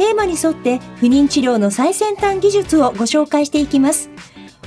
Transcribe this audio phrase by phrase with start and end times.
[0.00, 4.08] テーマに沿って不妊治療の最先端技術をご紹介していきます。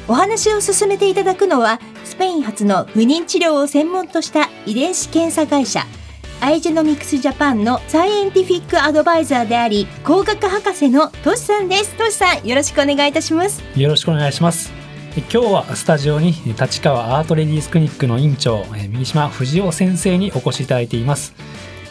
[0.08, 5.88] お話を進めていただくのはスペイン発の不妊治療を専門とした遺伝子検査会社
[6.40, 11.96] アイジェノミクスジャパンのサイエンティフィックアドバイザーであり工学博士のトシさんです。
[11.96, 13.64] トシさんよろしくお願いいたします。
[13.76, 14.72] よろしくお願いします。
[15.16, 21.34] 今日はスタジオに立川アートレディースクリニックの院長右島藤夫先生にお越しいただいています。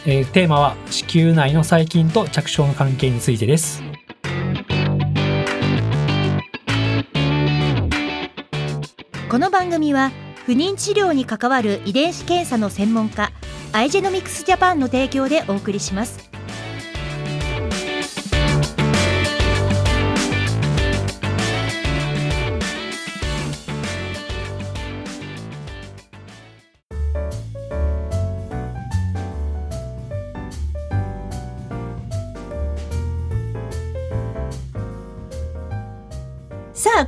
[0.05, 3.81] えー、テーマは子宮内の細菌と着床の関係についてです。
[9.29, 10.11] この番組は
[10.45, 13.31] 不妊治療に関わる遺伝子検査の専門家
[13.71, 16.32] アイジェノミクスジャパンの提供でお送りします。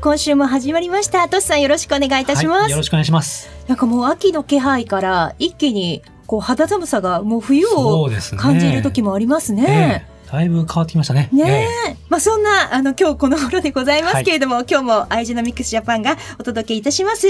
[0.05, 10.07] 今週も始まりましたトシさんよろしくお願いいたします、はい、よろしくお願いしますなんかもう秋の気配から一気にこう肌寒さがもう冬を感じる時もありますね。
[10.31, 11.29] だいぶ変わってきましたね。
[11.31, 17.27] ねえー、まあそんなあの今日この頃でございますけれども、はい、今日もアイジェノミクスジャパンがお届けいたします。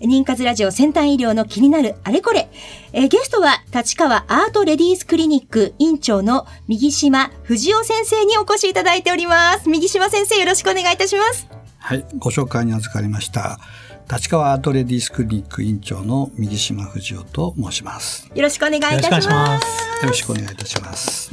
[0.00, 2.50] 妊活ラジオ先端医療の気になるあれこれ。
[2.92, 9.68] えー、ゲストは立川アートレディースクリニック院長の右島藤夫先生にお越しいただいております。
[9.68, 11.57] 右島先生よろしくお願いいたします。
[11.78, 13.58] はい、ご紹介に預かりました。
[14.10, 18.30] 立川アートレディースクリニック院長の右島藤夫と申します。
[18.34, 19.66] よろしくお願いいたします。
[20.02, 21.32] よろしくお願いいたします。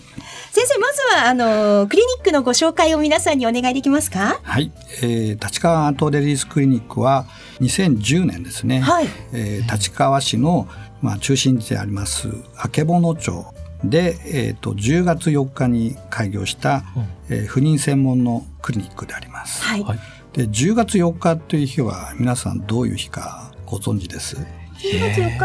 [0.51, 4.39] 先生、まずはあのクリニックのご紹介を皆さんにお願いできますか？
[4.43, 7.25] はい、えー、立川アートレディースクリニックは
[7.59, 8.79] 2010年ですね。
[8.79, 10.67] はい、えー、立川市の
[11.01, 19.61] まあ中心地であります曙町で、えーと、と10月4日に開業した、うん、えー、不妊専門のクリニックであります。
[19.63, 19.85] はい、
[20.35, 25.37] で10月4日という日は皆さんどういう日かご存知です ?10 月4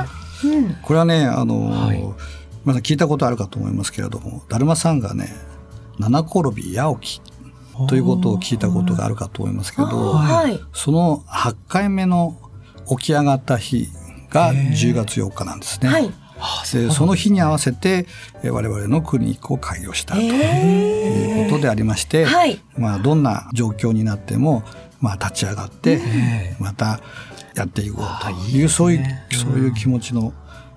[0.43, 1.99] 日、うん、これはねあの、はい、
[2.65, 5.29] 皆さん聞いたことあるかと思いますけれどもだるまさんがね
[6.01, 7.23] 七転び八起き
[7.89, 12.37] ということを聞いたことがあるかと思いますけど、はい、その8回目の
[12.89, 13.89] 起き上がった日
[14.31, 15.89] が10月4日なんですね。
[15.89, 16.20] はい
[16.73, 18.07] でその日に合わせて
[18.45, 24.63] 我々のクリニックを開業したということでありまして、はい、まあ、どんな状況になっても、
[25.01, 26.01] まあ、立ち上がって
[26.59, 27.01] また
[27.55, 30.33] やっていこうというそういうそういう気持ちの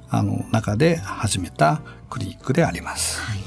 [0.10, 3.20] あの中で始めたクリニックであります。
[3.20, 3.40] はい。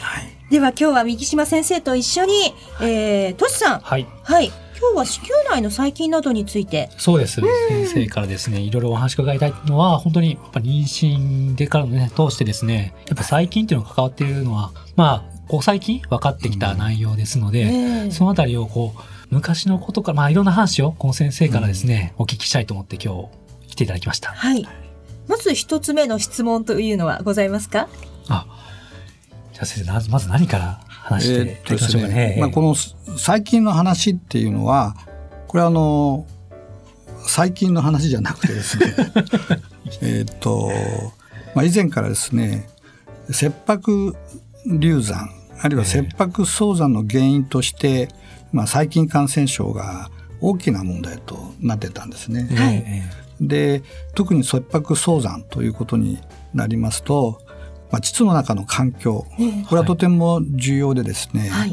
[0.00, 4.50] はい、では今日は右島先生と一緒に、えー、トシさん、はい、はい、
[4.84, 6.90] 今日は子宮内の細菌などについて。
[6.98, 19.00] そうです、先生からですねいろいろお話伺いたいのは本当にやっぱ妊娠でからのね通してですねやっぱ細菌っていうのが関わっているのはまあこう最近分かってきた内容ですので、うん、そのあたりをこう
[19.30, 23.14] 昔のことからまあいろんな話をこの先生からですね、うん、お聞きしたいと思って今
[23.62, 24.30] 日来ていただきました。
[24.30, 24.68] はい。
[25.26, 27.88] まず一つ目の質問というのはございますか？
[28.28, 28.46] あ
[29.54, 32.34] じゃあ先生まず何から話していきましょうかね。
[32.36, 32.74] えー、まあ、この
[33.18, 34.96] 最近の話っていうのは
[35.46, 36.26] これはあの
[37.26, 38.94] 最近の話じゃなくてですね
[40.02, 40.70] えっと、
[41.54, 42.68] まあ、以前からですね
[43.30, 44.16] 切迫
[44.66, 48.08] 流産あるいは切迫早産の原因として、
[48.52, 50.10] まあ、細菌感染症が
[50.40, 52.48] 大きな問題となってたんですね。
[52.54, 52.84] はい、
[53.40, 53.82] で
[54.14, 56.18] 特に切迫早産ということに
[56.54, 57.40] なりますと
[57.90, 59.26] まあ、膣の中の環境、
[59.68, 61.72] これはとても重要でですね、はい、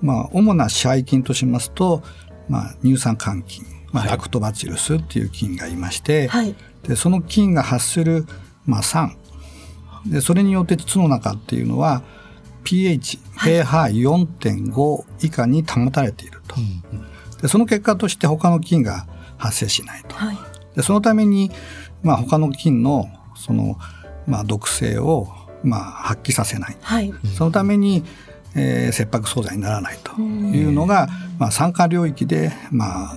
[0.00, 2.02] まあ、主な支配菌としますと、
[2.48, 8.26] まあ、乳酸桿菌、まあ、ラクトバチルスっていう菌がいまして、はい、でその菌が発する、
[8.64, 9.16] まあ、酸。
[10.06, 12.02] でそれによって膣の中っていうのは
[12.64, 16.56] pH、pH4.5 以下に保たれていると、
[17.42, 19.06] でその結果として他の菌が
[19.36, 20.38] 発生しないと、はい、
[20.76, 21.50] でそのために、
[22.02, 23.06] まあ、他の菌の
[23.36, 23.78] その、
[24.26, 25.28] まあ、毒性を
[25.62, 28.04] まあ、発揮させない、はい、そのために、
[28.54, 31.08] えー、切迫早産にならないというのが、
[31.38, 33.16] まあ、酸化領域で、まあ、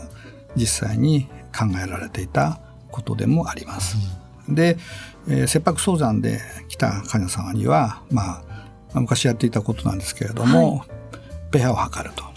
[0.56, 1.28] 実際に
[1.58, 2.60] 考えられていた
[2.90, 3.98] ことでもあります。
[4.50, 4.78] で、
[5.28, 8.44] えー、切迫早産で来た患者様には、ま
[8.94, 10.88] あ、昔やっていたことなんですけれども、はい、
[11.52, 12.32] ペアを測ると。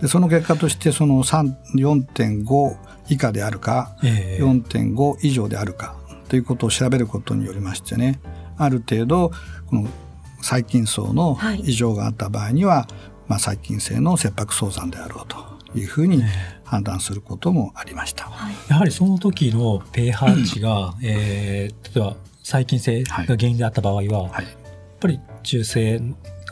[0.00, 2.76] でその結果としてその4.5
[3.08, 5.94] 以下であるか、えー、4.5以上であるか
[6.28, 8.20] ということを調べることによりましてね
[8.56, 9.30] ある程度
[9.66, 9.88] この
[10.42, 12.94] 細菌層の異常があった場合には、はい、
[13.28, 15.36] まあ、細菌性の切迫早産であろうと
[15.78, 16.22] いうふうに
[16.64, 18.30] 判断することもありました。
[18.68, 24.28] やはりその時の pH 値が、えー、例えば細菌性が原因であった場合は、はい、やっ
[25.00, 26.00] ぱり中性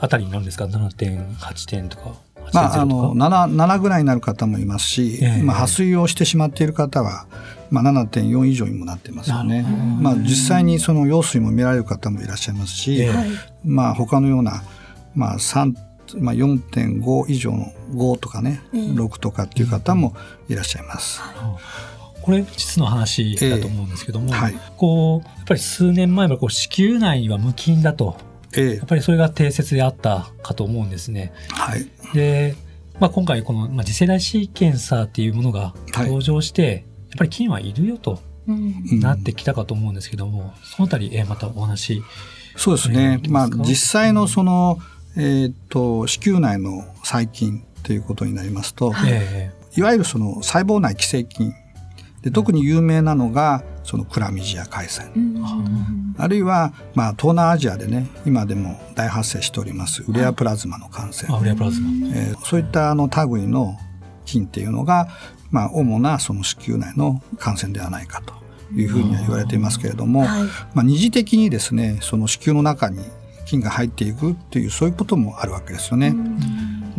[0.01, 2.25] あたりになるんですか？7.8点とか。
[2.53, 7.27] まあ、あの 7, 7ぐらいになる方もいますし、えー、まあ、破水をしてしまっている方は、
[7.71, 9.63] まあ、7.4以上にもなってますよね。
[10.01, 14.63] まあ、実際にその羊水も見られる方もいらっしゃいますし、えー、まあ、他のような、
[15.15, 15.75] まあ、3
[16.19, 20.15] まあ、4.5以上の5とかね、うん、6とかっていう方も
[20.49, 21.21] いらっしゃいます。
[22.23, 28.17] これ実の話だと思うんですけども、えーはい、こうやっぱり数年前はこう子宮内は無菌だと、
[28.55, 31.33] えー、やっぱりそれが定説であったかと思うんですね。
[31.51, 32.55] はい、で、
[32.99, 36.81] まあ、今回この、まあ、次世代シーケンサーっていうものが登場して、はい、や
[37.15, 38.21] っぱり菌はいるよと
[39.01, 42.03] なってきたかと思うんですけども、そのあたり、えー、またお話
[42.57, 43.21] そうですね。
[43.29, 44.79] まあ、実際のその、
[45.17, 49.13] えー、っと子宮内の細菌ということになりますと、はい、
[49.77, 51.53] いわゆるその細胞内寄生菌。
[52.23, 63.77] で特に有名なのがそのクラミジア海鮮、うん、あるいは、まあ、東南アジアでね今でも大発生しておりますウレアプラズマの感染、はい、ウレアプラズマ、えー、そういったあの類の
[64.25, 65.09] 菌っていうのが、
[65.55, 68.35] まあ、主なその子宮内の感染ではないかと
[68.75, 70.43] いうふうには言われていますけれども、はい、
[70.75, 73.05] まあ、二次的にですねその子宮の中に
[73.47, 76.13] 菌が入っていくっていうそういうこともあるわけですよね。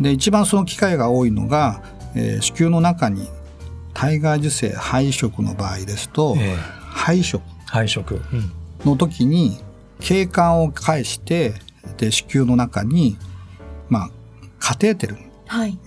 [0.00, 1.82] で一番その機会が多いのが、
[2.14, 3.28] えー、子宮の中に
[3.92, 8.22] 体外受精肺色の場合ですと、えー、肺色肺色
[8.86, 9.58] の時に
[10.00, 11.52] 景観を介して
[11.98, 13.18] で子宮の中に、
[13.90, 14.10] まあ、
[14.58, 15.16] カテーテル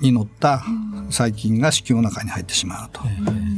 [0.02, 0.62] に乗った
[1.10, 3.02] 細菌が子宮の中に入ってしまうと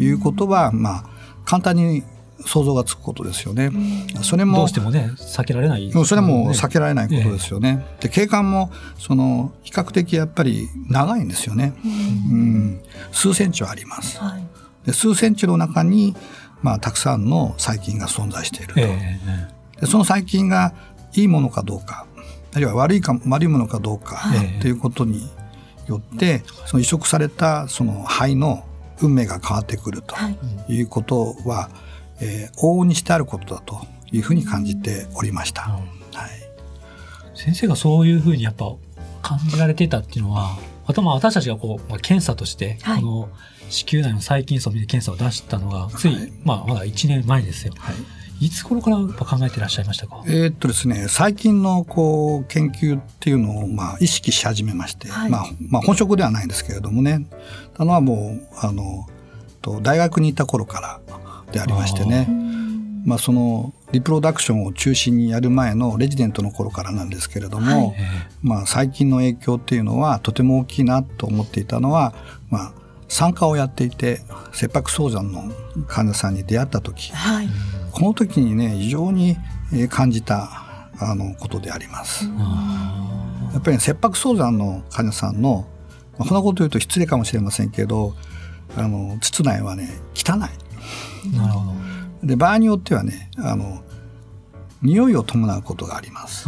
[0.03, 1.05] いうことは、まあ、
[1.45, 2.03] 簡単に
[2.45, 3.71] 想像がつくことですよね。
[4.23, 7.85] それもどうしてもね避けられない、それも避けられないことですよね。
[7.99, 11.73] で景観もその比較的やっぱり長いんですよね。
[11.85, 11.87] う
[12.35, 12.81] ん、
[13.11, 14.19] 数センチはあります。
[14.19, 14.43] はい、
[14.85, 16.15] で数センチの中に
[16.61, 18.79] まあたくさんの細菌が存在していると。
[18.79, 20.73] えー、でその細菌が
[21.13, 22.05] いいものかどうか
[22.53, 24.21] あるいは悪いか悪いものかどうか
[24.61, 25.29] ということに
[25.91, 28.65] よって、その移植されたその肺の
[29.01, 30.15] 運命が変わってくると
[30.67, 30.81] い。
[30.81, 31.91] うことは、はい
[32.21, 35.61] えー、往々にしてあることだというふうに感じておりました。
[35.63, 38.71] はい、先生がそういうふうにやっぱ
[39.21, 43.29] 感じられてたっていうのは、あとまあ私たちがこう、まあ、検査として、この
[43.69, 47.73] 子宮内の細菌層を見る検査を出したのが、つい、はい、まあまだ1年前ですよ。
[47.77, 47.95] はい
[48.41, 50.23] いつ頃から考えていらっしゃいましたか？
[50.25, 57.27] えー、っとですね、最近のこう研究っていうのをまあ意識し始めまして、はい、まあまあ本職ではないんですけれどもね、
[57.77, 59.07] あのはもうあの
[59.61, 60.99] と大学にいた頃から
[61.51, 62.27] でありましてね。
[63.03, 67.95] まあ、そのリプロダクションを中心にやる前のレジデントの頃からなんですけれども、はい、
[68.43, 72.13] まあ、最近の影響っていうのはとても大きいなと思っていたのは、
[72.51, 72.73] まあ、
[73.09, 74.21] 産科をやっていて
[74.53, 75.51] 切迫早産の
[75.87, 77.47] 患者さんに出会った時、はい、
[77.91, 79.37] この時にね非常に
[79.89, 80.49] 感じた
[80.99, 82.25] あのことであります。
[83.53, 85.67] やっぱり、ね、切迫早産の患者さんの、
[86.17, 88.15] まあ、こんなこと言うと失礼かもしれませんけど
[88.77, 91.35] あの膣内はね汚い。
[91.35, 91.81] なるほど
[92.23, 93.83] で場合によってはねあの
[94.81, 96.47] 匂いを伴うことがあります。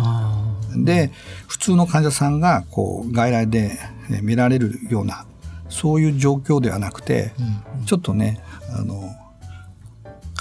[0.75, 1.11] で
[1.47, 3.77] 普通の患者さんがこう外来で
[4.21, 5.25] 見られるような
[5.69, 8.41] そういう状況ではなくて、うんうん、ちょっとね
[8.77, 9.09] あの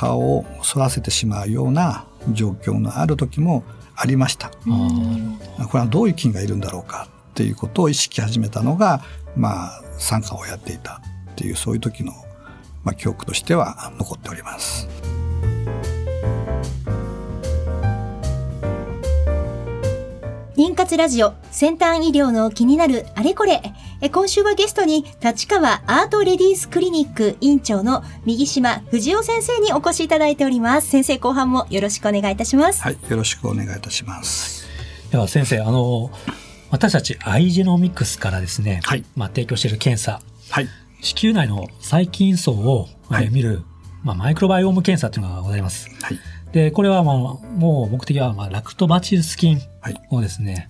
[0.02, 3.62] 顔を反らせてしまうような状況のある時も
[3.94, 4.50] ありました。
[4.50, 4.58] こ
[5.74, 9.04] れはどういう菌がいるんだろうかっていうことを意識始めたのが
[9.36, 12.12] まあ参加をやっていたっていうそういう時の
[12.84, 14.88] まあ、記憶としては残っております。
[20.56, 23.62] 妊活ラジオ先端医療の気になるあれこれ
[24.04, 30.90] え今週はゲストに立川アートレディースクリニック院長の右島藤尾先生にお越しいただいております。
[30.90, 32.82] 先生後半もよろしくお願いいたします。
[32.82, 34.66] はいよろしくお願いいたします。
[35.12, 36.10] では先生あの
[36.70, 40.20] 私たちアイジェノミクスからですね、はい、まあ提供している検査。
[40.50, 40.68] はい。
[41.00, 43.62] 子宮内の細菌層を、はい、見る、
[44.02, 45.88] まあ、マイクロバイオーム検査というのがございます。
[46.02, 46.18] はい、
[46.52, 49.60] で、これは、まあ、もう目的は、まあ、ラクトバチルス菌
[50.10, 50.68] をですね、はい、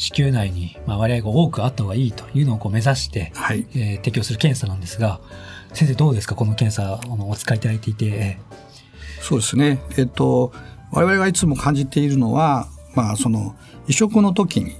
[0.00, 5.20] 子宮内に、まあ、割合が多くあった方がいいというのをこう目指して、はい、えー、提供する検査なんですが、
[5.74, 6.34] 先生どうですか？
[6.34, 8.38] この検査、あのお使いいただいていて。
[9.20, 9.78] そうですね。
[9.98, 10.52] えっと、
[10.90, 13.54] 我々がいつも感じているのは、まあ、その
[13.88, 14.74] 移植の時に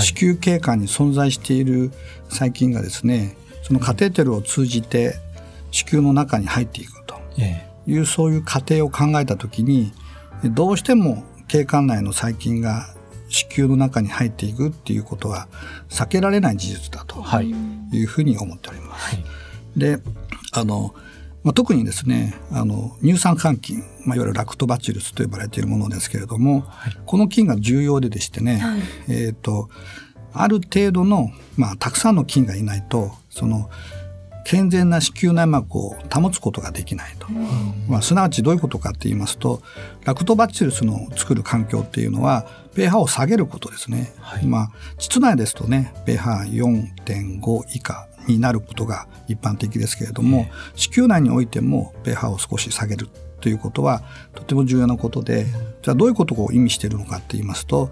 [0.00, 1.92] 子宮頸管に存在している
[2.28, 5.14] 細菌がですねそのカテーテルを通じて
[5.70, 7.14] 子宮の中に入っていくと。
[7.86, 9.92] いう、そういう過程を考えた時に
[10.42, 12.94] どうしても経管内の細菌が
[13.28, 15.48] 子宮の中に入っていくっていうことは
[15.88, 18.02] 避けられない事実だとい。
[18.04, 19.16] うふうに思っております。
[19.16, 19.24] はい、
[19.76, 19.98] で
[20.52, 20.94] あの
[21.44, 29.68] まあ、特にですねあの乳酸桿菌、まあ、いわゆるラクトバチルスと呼ばれているものですけれども、はい、この菌が重要ででしてね、はい、えーと、
[30.32, 33.70] ある程度の、まあ、たくさんの菌がいないとその
[34.48, 37.28] 健全な子宮内膜を保つことができないと、
[37.86, 39.60] まあ、すなわちどういうことかって言いますと
[40.06, 53.08] ラクトバチルスの作る環境っていうのは pH を下げることですね、はい、まあ膣内ですとね pH4.5 以下になることが一般的ですけれども、子宮内においても pH を少し下げる
[53.40, 54.02] ということは
[54.34, 55.44] とても重要なことで
[55.82, 57.90] じゃあどういうことを意味しているのかって言いますと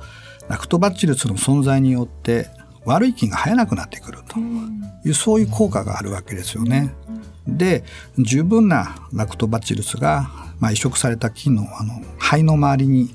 [0.49, 2.49] ラクトバチルスの存在によって
[2.87, 4.39] 悪い菌が生えなくなってくると
[5.05, 6.95] いうそういう効果があるわけですよね。
[7.47, 7.85] で
[8.19, 13.11] 十分なラクトバチルスが、まあ、移植された菌のあの肺の周りに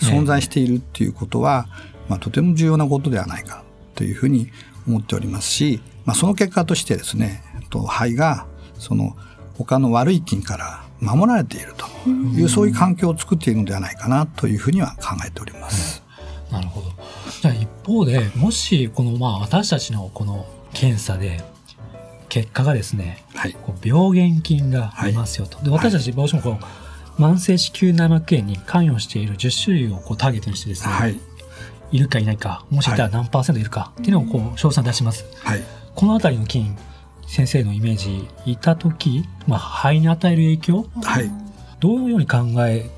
[0.00, 1.66] 存在しているっていうことは、
[2.08, 3.62] まあ、とても重要なことではないか
[3.94, 4.48] というふうに
[4.86, 8.46] 思っておりますし、まあ、その結果としてですね肺が
[8.78, 9.16] その
[9.56, 16.02] 他の悪い菌から守られているという、そういう環境を作っているのではないかなというふうには考えております。
[16.50, 16.90] なるほど。
[17.40, 21.42] じゃあ一方でもしこのまあ私たちのこの検査で
[22.28, 25.12] 結果がですね、はい、こう病原菌がい。
[25.12, 25.56] ますよと。
[25.56, 26.66] はい、で私たちどうしてもこ
[27.18, 31.18] う慢性子宮内膜炎に関与している10種類をこうターゲットにしてですね、はい、
[31.90, 35.24] いるかいないかもしいたら何パーセントいるかっていうのをこう詳細出します。
[35.42, 35.62] はい、
[35.94, 36.76] この辺りの菌
[37.26, 41.30] 先生のイメージいた時、まあ、肺に与える影響、はい、
[41.78, 42.90] どういうように考え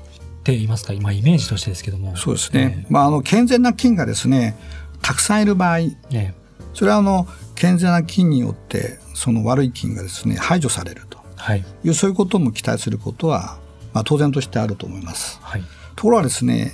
[0.43, 2.15] ていますか今イメージとしてですけども。
[2.15, 4.57] そうですね、まあ、あの健全な菌がですね
[5.01, 5.79] たくさんいる場合、
[6.09, 6.35] ね、
[6.73, 11.19] それはあの健全な菌によってその悪い菌がですね排除されると。
[11.55, 11.63] い。
[11.83, 13.59] う、そういうことも期待することは、
[13.93, 15.39] まあ、当然としてあると思います。
[15.41, 15.63] はい、
[15.95, 16.71] ところがですね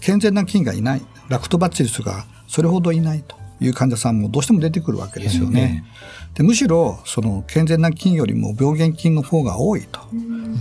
[0.00, 1.02] 健全な菌がいない。
[1.28, 3.38] ラクトバチルスがそれほどいないと。
[3.60, 5.84] いう患者さんもどうしても出てくるわけですよね。
[6.34, 10.00] でむしろその健全な菌よりも病原菌の方が多いと。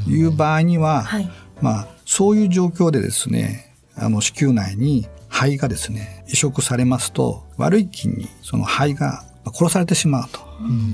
[0.07, 1.29] いう場合には、はい、
[1.61, 9.23] まあそういう状況でですねあの子宮内に肺がですね移植されますと悪い菌にその肺が
[9.53, 10.39] 殺されてしまうと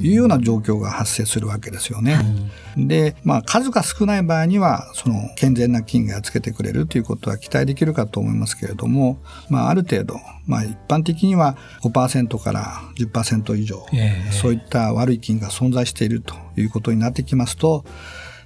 [0.02, 2.20] いうような状況が発生するわけですよね。
[2.78, 10.16] で、まあ、数が少ない場合にはその健全な菌がやっつけてくれるということは期待できるかと思いますけれども、まあ、ある程度、
[10.46, 17.86] まあ、一般的には5%から10%以上、えー、そういった悪い菌が存在しているということになってきますと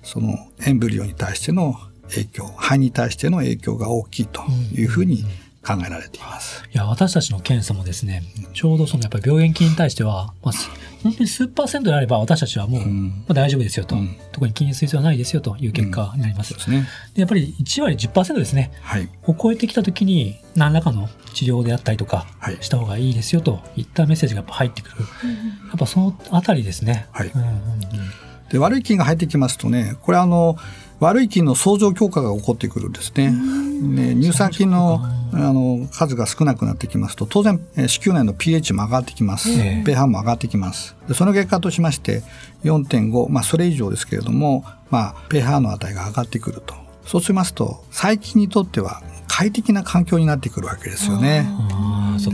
[0.03, 1.75] そのエンブリオに対しての
[2.09, 4.41] 影響肺に対しての影響が大きいと
[4.73, 5.25] いうふうに
[5.67, 6.63] 考えられています。
[6.73, 8.23] いや、私たちの検査もですね、
[8.53, 10.53] ちょうどそのやっぱり病原菌に対しては、まあ、
[11.03, 16.53] 本当に数パーセントであれば私たちはもう、まあ、大丈夫ですよと、うん、特に気にする必要はないですよという結果になります。
[16.53, 22.27] うん、で、ね、やっぱり1割10%ですね、はい、を超えてきたときに何らかの治療であったりとか
[22.61, 24.95] した方がいいですよといったメッセージがやっぱ入ってくる。
[24.99, 27.07] やっぱそのあたりですね。
[27.11, 27.27] はい。
[27.27, 27.53] うんうんうん、
[28.49, 30.57] で悪い菌が入ってきますとね、これあの、
[30.99, 33.31] 悪い菌の相乗強化が起こってくるんですね。
[33.31, 35.01] ね乳酸菌の
[35.33, 39.49] あの数が少なくなってきますと当然子宮内の pH も上がってきます。
[39.85, 40.95] pH も上がってきます。
[41.07, 42.23] でその結果としまして
[42.63, 46.75] 4.5、まあ、それ以上ですけれども、まあ、pH の値が上がってくると。
[47.05, 51.47] そうしますと細菌にとっては快適な環境になってくるわけですよね。
[52.19, 52.33] そう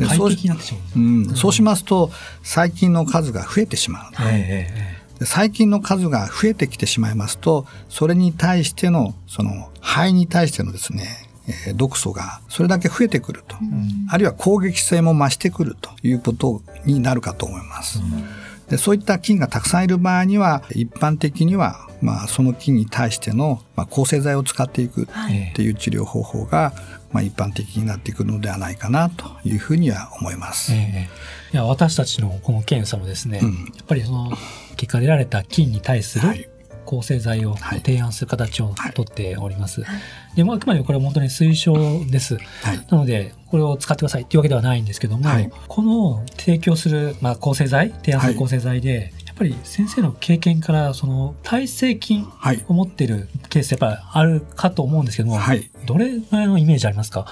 [0.96, 2.12] う、ん、そうしますと
[2.44, 4.12] 細菌の数が増えてしまう。
[4.22, 4.93] えー
[5.26, 18.00] 細菌の数が増えてきてしまいますとそれに対してのその肺に対してのですねえー、毒素がそれだけ増えてくると、うん、あるいは攻撃性も増してくるということになるかと思います。
[18.00, 25.06] うん、でそういった菌がたくさんいる場合には一般的にはまあその菌に対してのまあ抗生剤を使っていくっ
[25.54, 26.74] ていう治療方法が
[27.14, 30.74] まあ一般的になってくるのではないかなというふうには思います。
[30.74, 34.32] えー、いや私たちのこの検査もですね、うん、やっぱりその
[34.76, 36.50] 結果出られた菌に対する
[36.86, 39.84] 抗生剤を提案する形をとっております。
[39.84, 39.94] は
[40.34, 42.38] い、でもあくまでこれは本当に推奨です。
[42.62, 52.28] はい、なので、これを使ってくださいっていうわけではないんですけども、はい、この提供する、まあ、抗生剤、提案する抗生剤で、やっぱり先生の経験からその耐性菌
[52.68, 55.40] を持っているケースやっぱりあるかと思うんですけども、
[55.86, 57.26] どれぐらいのイメージありますか？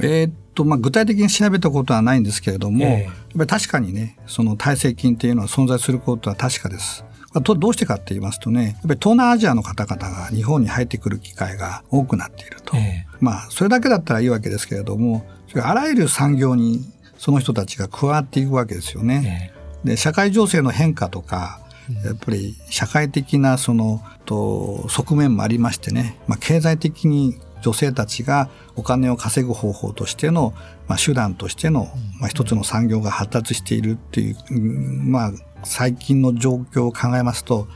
[0.00, 7.04] えー、っとまあ、具体的に調べたことはないんですけれども、えー、やっぱり確かにねその耐性菌っていうのは存在することは確かです。
[7.38, 12.74] どうしてかって言いますとね、やっぱり東南アジアの方々が日本に入ってくる機会が多くなっていると。
[12.78, 15.26] えー、まあ、それだけだったらいいわけですけれども、
[15.62, 19.52] あらゆる産業にその人たちが加わっていくわけですよね。
[19.84, 21.60] で社会情勢の変化とか
[22.04, 30.54] やっぱり社会的なそのと側面もありましてね、まあ、経済的に女性たちがお金を稼ぐ方法としての、
[30.86, 31.88] まあ、手段としての、
[32.20, 35.32] まあ、一つの産業が発達しているっていう、まあ、
[35.64, 37.66] 最近の状況を考えますと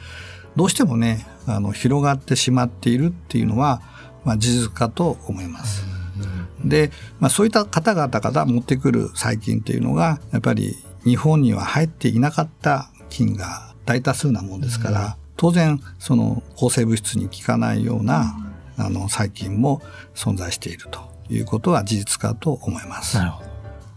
[0.57, 3.83] どうしてもねあの広がってしまっているっていうのは、
[4.25, 5.85] まあ、事実かと思います。
[6.65, 18.37] で、まあ、そういった方々から持ってくる細菌っていうのがやっぱり日本には入っていなかった菌が大多数なもんですから、当然その抗生物質に効かないような
[18.81, 19.83] あの細菌も
[20.15, 23.17] 存在しているということは事実かと思います。
[23.17, 23.51] なるほど。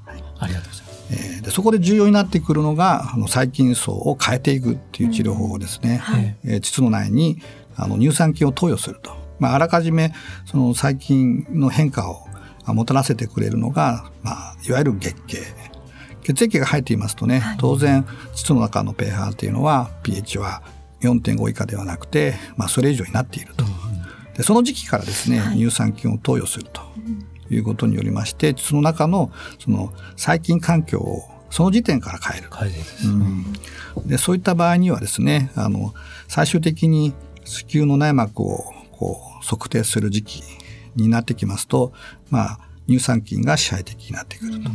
[0.05, 0.93] はい、ありがとうございます。
[1.11, 5.93] えー、でそこで重要になってくるのがあの細菌層を変えていくっていう治療方法ですね。
[5.93, 7.39] うんはい、えー、膣の内に
[7.75, 9.11] あの乳酸菌を投与すると。
[9.39, 10.13] まあ、あらかじめ
[10.45, 12.27] その細菌の変化を
[12.67, 15.39] もたらせてくれるのが、まあ、いわゆる月経。
[16.23, 20.63] 血液が入っていますとね、はい、当然膣の中の pH っていうのは pH は
[21.01, 23.65] 4.5以下ではなくて、まあ、それ以上になっていると。
[24.35, 26.81] でその時期からですね、はい、乳酸菌を投与すると
[27.49, 32.49] いうことによりましてその中のその細菌環境をその時点から変える。
[32.51, 32.79] 変える
[33.95, 35.93] うん、でそういった場合にはですねあの
[36.27, 37.13] 最終的に
[37.45, 40.43] 子宮の内膜をこう測定する時期
[40.95, 41.93] になってきますと、
[42.29, 44.69] まあ、乳酸菌が支配的になってくると。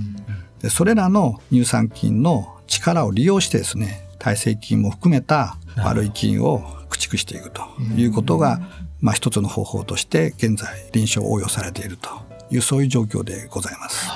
[0.62, 7.62] でそれらの乳酸菌の力を利用してですね耐性菌も含めた悪い菌を駆逐していくと
[7.96, 8.60] いうことが、
[9.00, 12.10] まあ、一つの方法として現在臨床応用されていると
[12.50, 14.08] いうそういう状況でございます。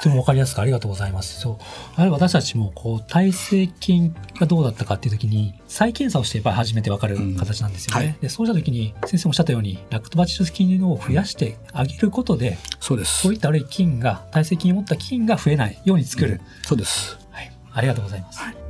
[0.00, 1.40] とても分かりやすくありがとうございます。
[1.40, 1.52] そう。
[1.52, 1.58] や
[1.98, 8.00] はり私たちも、こう、耐性菌がどうだったかっていう時に、再検査をしてやっぱり初めて分かる形なんですよね。
[8.00, 13.20] うんはい、で、そうした時に、先生もおっしゃったように、ラクトバチルス菌を増やしてあげることで、そうです。
[13.20, 16.32] そういった悪い菌が、耐性菌を持った菌が増えないように作る。
[16.32, 17.18] うん、そうです。
[17.30, 17.52] はい。
[17.70, 18.40] ありがとうございます。
[18.40, 18.69] はい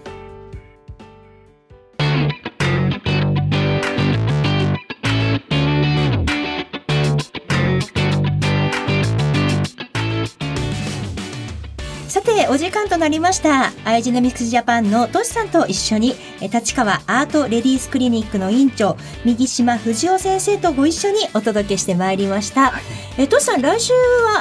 [12.91, 13.71] となりました。
[13.85, 22.83] アイジェノミクスジャパンのトシさんと一緒に立川アートレディースクリニックの院長右島藤夫先生とご一緒にお届けしてまいりました、はい、
[23.17, 23.93] えトシさん来週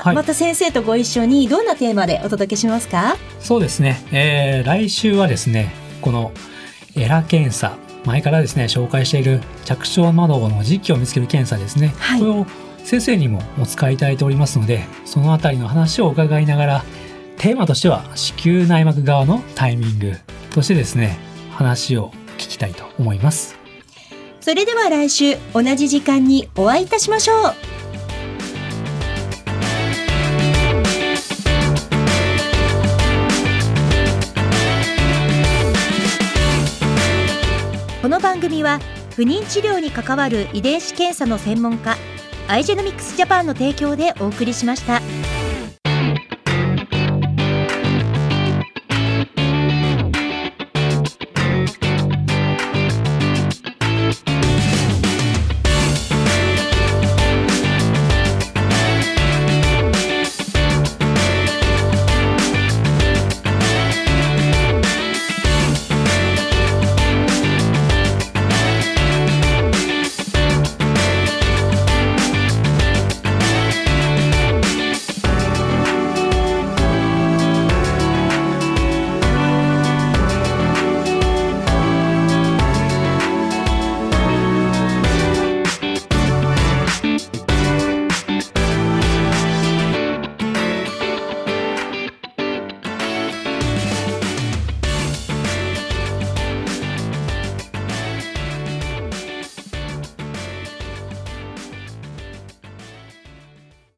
[0.04, 6.32] はまた先生とご一緒にどんなテーマでお届けしますか、はい、そうですね、えー、来週はですねこの
[6.96, 12.46] エラ検査前からですね紹介している着床窓の時期を見つける検査ですね、はい、これを
[12.84, 16.84] 先生にもお使いいただいておりますのでそのあたりの話を伺いながら
[17.40, 20.12] テーマとしては子宮内膜側のタイミング
[20.50, 21.18] としてですね
[21.52, 23.56] 話を聞きたいと思います
[24.42, 27.54] それでは来週同じ時間にお会いいたしましょう
[38.02, 38.80] この番組は
[39.16, 41.96] 不妊治療に関わる遺伝子検査の専門家
[42.48, 45.00] アイジェノミクスジャパンの提供でお送りしました。